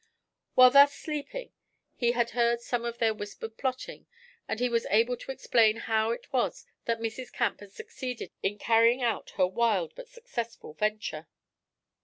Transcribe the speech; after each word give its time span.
While 0.55 0.71
thus 0.71 0.95
sleeping(?) 0.95 1.51
he 1.95 2.13
had 2.13 2.31
heard 2.31 2.59
some 2.59 2.85
of 2.85 2.97
their 2.97 3.13
whispered 3.13 3.55
plotting, 3.55 4.07
and 4.47 4.59
he 4.59 4.67
was 4.67 4.87
able 4.89 5.15
to 5.17 5.31
explain 5.31 5.77
how 5.77 6.09
it 6.09 6.33
was 6.33 6.65
that 6.85 6.99
Mrs. 6.99 7.31
Camp 7.31 7.59
had 7.59 7.71
succeeded 7.71 8.31
in 8.41 8.57
carrying 8.57 9.03
out 9.03 9.33
her 9.37 9.45
wild 9.45 9.93
but 9.95 10.09
successful 10.09 10.71
adventure. 10.71 11.27